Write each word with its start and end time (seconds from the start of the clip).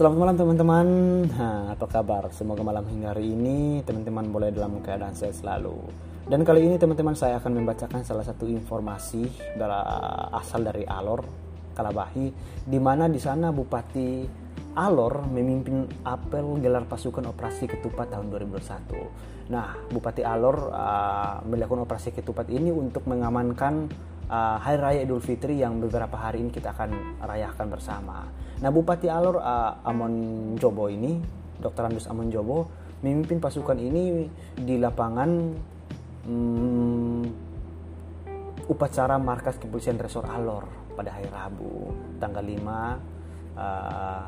Selamat 0.00 0.16
malam 0.16 0.36
teman-teman. 0.40 0.86
Nah, 1.28 1.76
apa 1.76 1.84
kabar? 1.84 2.32
Semoga 2.32 2.64
malam 2.64 2.88
hingga 2.88 3.12
hari 3.12 3.36
ini 3.36 3.84
teman-teman 3.84 4.32
boleh 4.32 4.48
dalam 4.48 4.80
keadaan 4.80 5.12
sehat 5.12 5.44
selalu. 5.44 5.76
Dan 6.24 6.40
kali 6.40 6.64
ini 6.64 6.80
teman-teman 6.80 7.12
saya 7.12 7.36
akan 7.36 7.60
membacakan 7.60 8.00
salah 8.00 8.24
satu 8.24 8.48
informasi 8.48 9.28
dari 9.60 9.76
asal 10.40 10.64
dari 10.64 10.88
Alor 10.88 11.20
Kalabahi 11.76 12.32
di 12.64 12.80
mana 12.80 13.12
di 13.12 13.20
sana 13.20 13.52
Bupati 13.52 14.24
Alor 14.80 15.28
memimpin 15.28 15.84
apel 16.08 16.48
gelar 16.64 16.88
pasukan 16.88 17.28
operasi 17.28 17.68
ketupat 17.68 18.08
tahun 18.16 18.32
2021. 18.32 19.52
Nah, 19.52 19.84
Bupati 19.92 20.24
Alor 20.24 20.72
uh, 20.72 21.44
melakukan 21.44 21.84
operasi 21.84 22.16
ketupat 22.16 22.48
ini 22.48 22.72
untuk 22.72 23.04
mengamankan 23.04 23.92
uh, 24.30 24.56
Hari 24.62 24.78
Raya 24.78 25.00
Idul 25.02 25.20
Fitri 25.20 25.58
yang 25.58 25.82
beberapa 25.82 26.14
hari 26.14 26.40
ini 26.46 26.54
kita 26.54 26.70
akan 26.72 27.20
rayakan 27.20 27.66
bersama. 27.68 28.30
Nah, 28.62 28.70
Bupati 28.70 29.10
Alor 29.10 29.42
uh, 29.42 29.82
Amon 29.82 30.54
Jobo 30.56 30.86
ini, 30.86 31.18
Dr. 31.58 31.90
Andus 31.90 32.06
Amon 32.06 32.30
Jobo, 32.30 32.70
memimpin 33.02 33.42
pasukan 33.42 33.76
ini 33.76 34.30
di 34.54 34.78
lapangan 34.78 35.30
um, 36.30 37.24
upacara 38.70 39.18
markas 39.18 39.58
kepolisian 39.58 39.98
Resor 39.98 40.24
Alor 40.30 40.94
pada 40.94 41.10
hari 41.10 41.26
Rabu, 41.26 41.90
tanggal 42.22 42.44
5 42.44 43.58
uh, 43.58 44.22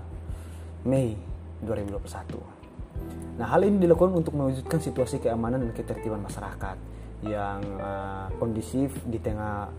Mei 0.88 1.15
2021. 1.62 3.38
Nah, 3.38 3.48
hal 3.48 3.65
ini 3.65 3.80
dilakukan 3.80 4.12
untuk 4.12 4.34
mewujudkan 4.37 4.82
situasi 4.82 5.23
keamanan 5.23 5.62
dan 5.65 5.73
ketertiban 5.73 6.21
masyarakat 6.21 6.77
yang 7.23 7.62
uh, 7.79 8.27
kondisif 8.37 8.99
di 9.07 9.23
tengah 9.23 9.71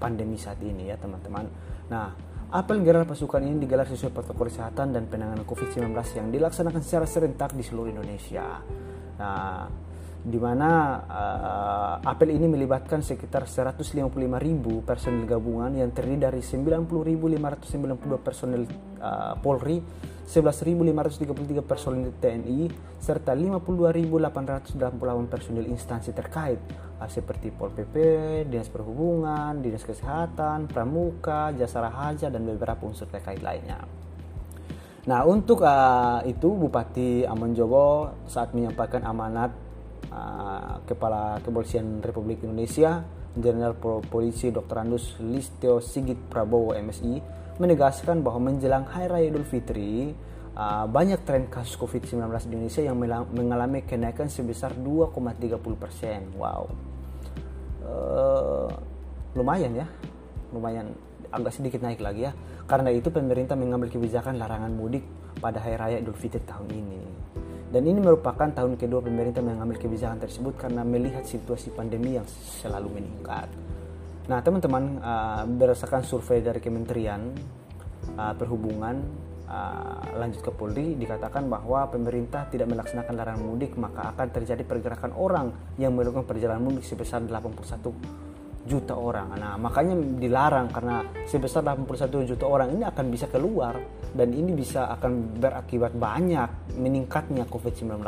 pandemi 0.00 0.40
saat 0.40 0.60
ini 0.64 0.88
ya 0.88 0.96
teman-teman. 0.96 1.44
Nah, 1.92 2.12
apel 2.50 2.80
gelar 2.80 3.04
pasukan 3.04 3.44
ini 3.44 3.60
digelar 3.60 3.84
sesuai 3.84 4.12
protokol 4.12 4.48
kesehatan 4.48 4.96
dan 4.96 5.04
penanganan 5.06 5.44
COVID-19 5.44 5.92
yang 6.16 6.28
dilaksanakan 6.32 6.80
secara 6.80 7.04
serentak 7.04 7.52
di 7.52 7.62
seluruh 7.62 7.92
Indonesia. 7.92 8.64
Nah, 9.20 9.68
di 10.26 10.38
mana 10.42 10.70
uh, 11.06 11.94
apel 12.02 12.34
ini 12.34 12.50
melibatkan 12.50 12.98
sekitar 12.98 13.46
155.000 13.46 14.10
personil 14.82 15.22
gabungan 15.22 15.70
yang 15.76 15.94
terdiri 15.94 16.26
dari 16.26 16.40
90.592 16.42 18.26
personil 18.26 18.66
uh, 18.98 19.38
Polri, 19.38 19.78
11.533 20.26 21.62
personil 21.62 22.10
TNI, 22.18 22.66
serta 22.98 23.38
52.888 23.38 25.30
personil 25.30 25.70
instansi 25.70 26.10
terkait 26.10 26.58
uh, 26.98 27.06
seperti 27.06 27.54
Pol 27.54 27.70
PP, 27.70 27.94
Dinas 28.50 28.66
Perhubungan, 28.66 29.62
Dinas 29.62 29.86
Kesehatan, 29.86 30.66
Pramuka, 30.66 31.54
Jasa 31.54 31.86
Raharja, 31.86 32.32
dan 32.34 32.42
beberapa 32.42 32.82
unsur 32.82 33.06
terkait 33.06 33.38
lainnya. 33.44 33.78
Nah, 35.06 35.22
untuk 35.22 35.62
uh, 35.62 36.18
itu 36.26 36.50
Bupati 36.50 37.22
Amon 37.22 37.54
Jogo 37.54 38.10
saat 38.26 38.50
menyampaikan 38.50 39.06
amanat 39.06 39.65
uh, 40.10 40.82
Kepala 40.84 41.38
Kepolisian 41.42 42.02
Republik 42.02 42.42
Indonesia, 42.42 43.02
Jenderal 43.36 43.76
Polisi 44.08 44.48
Dr. 44.48 44.76
Andus 44.80 45.20
Listio 45.20 45.78
Sigit 45.84 46.16
Prabowo 46.16 46.72
MSI 46.72 47.20
menegaskan 47.56 48.20
bahwa 48.20 48.52
menjelang 48.52 48.84
Hari 48.88 49.08
Raya 49.08 49.26
Idul 49.32 49.48
Fitri 49.48 50.12
uh, 50.56 50.84
banyak 50.88 51.24
tren 51.24 51.48
kasus 51.48 51.76
COVID-19 51.76 52.28
di 52.48 52.54
Indonesia 52.56 52.82
yang 52.84 52.96
mengalami 53.32 53.84
kenaikan 53.84 54.28
sebesar 54.28 54.76
2,30 54.76 55.60
persen. 55.76 56.20
Wow, 56.36 56.68
uh, 57.84 58.68
lumayan 59.36 59.72
ya, 59.72 59.86
lumayan 60.52 60.92
agak 61.32 61.52
sedikit 61.56 61.84
naik 61.84 62.00
lagi 62.00 62.28
ya. 62.28 62.32
Karena 62.66 62.90
itu 62.90 63.12
pemerintah 63.12 63.54
mengambil 63.54 63.92
kebijakan 63.92 64.40
larangan 64.40 64.72
mudik 64.74 65.04
pada 65.38 65.60
Hari 65.60 65.76
Raya 65.76 65.96
Idul 66.00 66.16
Fitri 66.18 66.42
tahun 66.42 66.68
ini. 66.72 67.00
Dan 67.76 67.92
ini 67.92 68.00
merupakan 68.00 68.48
tahun 68.48 68.80
kedua 68.80 69.04
pemerintah 69.04 69.44
mengambil 69.44 69.76
kebijakan 69.76 70.16
tersebut 70.16 70.56
karena 70.56 70.80
melihat 70.80 71.28
situasi 71.28 71.76
pandemi 71.76 72.16
yang 72.16 72.24
selalu 72.24 72.88
meningkat. 72.88 73.52
Nah, 74.32 74.40
teman-teman, 74.40 74.96
uh, 75.04 75.44
berdasarkan 75.44 76.00
survei 76.00 76.40
dari 76.40 76.56
Kementerian 76.56 77.36
uh, 78.16 78.32
Perhubungan 78.32 78.96
uh, 79.44 80.08
lanjut 80.16 80.40
ke 80.40 80.56
Polri 80.56 80.96
dikatakan 80.96 81.52
bahwa 81.52 81.84
pemerintah 81.92 82.48
tidak 82.48 82.72
melaksanakan 82.72 83.12
larangan 83.12 83.44
mudik 83.44 83.76
maka 83.76 84.08
akan 84.16 84.26
terjadi 84.32 84.64
pergerakan 84.64 85.12
orang 85.12 85.52
yang 85.76 85.92
melakukan 85.92 86.24
perjalanan 86.24 86.64
mudik 86.64 86.80
sebesar 86.80 87.28
81 87.28 88.25
juta 88.66 88.98
orang. 88.98 89.38
Nah, 89.38 89.54
makanya 89.56 89.94
dilarang 89.94 90.68
karena 90.74 91.06
sebesar 91.24 91.62
81 91.62 92.26
juta 92.26 92.44
orang 92.44 92.74
ini 92.74 92.82
akan 92.82 93.04
bisa 93.08 93.30
keluar 93.30 93.78
dan 94.12 94.34
ini 94.34 94.52
bisa 94.52 94.90
akan 94.98 95.38
berakibat 95.38 95.94
banyak 95.94 96.74
meningkatnya 96.74 97.46
COVID-19. 97.46 98.02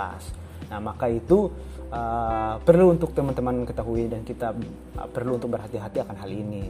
Nah, 0.69 0.81
maka 0.83 1.07
itu 1.09 1.49
uh, 1.95 2.61
perlu 2.61 2.93
untuk 2.93 3.15
teman-teman 3.15 3.65
ketahui 3.65 4.11
dan 4.11 4.27
kita 4.27 4.53
uh, 4.99 5.09
perlu 5.09 5.39
untuk 5.39 5.55
berhati-hati 5.55 6.03
akan 6.05 6.17
hal 6.19 6.31
ini 6.31 6.65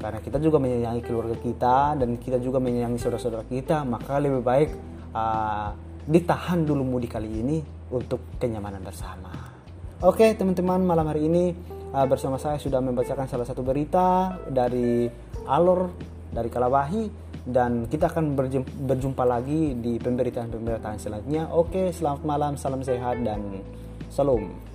karena 0.00 0.18
kita 0.24 0.40
juga 0.40 0.56
menyayangi 0.56 1.02
keluarga 1.04 1.36
kita 1.36 1.76
dan 2.00 2.16
kita 2.16 2.40
juga 2.40 2.56
menyayangi 2.56 2.96
saudara-saudara 2.96 3.44
kita 3.44 3.84
maka 3.84 4.16
lebih 4.16 4.40
baik 4.40 4.70
uh, 5.12 5.76
ditahan 6.08 6.64
dulu 6.64 6.96
mudik 6.96 7.12
kali 7.12 7.28
ini 7.28 7.60
untuk 7.92 8.40
kenyamanan 8.40 8.80
bersama 8.80 9.28
oke 10.00 10.24
teman-teman 10.40 10.80
malam 10.80 11.04
hari 11.04 11.28
ini 11.28 11.52
uh, 11.94 12.06
bersama 12.06 12.38
saya 12.38 12.56
sudah 12.56 12.78
membacakan 12.82 13.26
salah 13.26 13.46
satu 13.46 13.62
berita 13.62 14.38
dari 14.50 15.10
Alor 15.46 15.90
dari 16.30 16.46
Kalabahi 16.46 17.04
dan 17.46 17.88
kita 17.90 18.12
akan 18.12 18.38
berjumpa, 18.38 18.70
berjumpa 18.86 19.24
lagi 19.26 19.74
di 19.74 19.98
pemberitaan-pemberitaan 19.98 20.98
selanjutnya. 21.00 21.50
Oke, 21.50 21.90
selamat 21.90 22.22
malam, 22.22 22.52
salam 22.54 22.84
sehat 22.84 23.18
dan 23.24 23.64
Salam. 24.10 24.69